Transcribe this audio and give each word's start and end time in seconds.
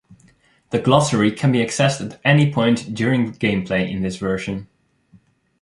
The 0.71 0.79
glossary 0.79 1.31
can 1.31 1.51
be 1.51 1.59
accessed 1.63 2.03
at 2.03 2.19
any 2.25 2.51
point 2.51 2.95
during 2.95 3.33
gameplay 3.33 3.87
in 3.87 4.01
this 4.01 4.15
version. 4.17 4.67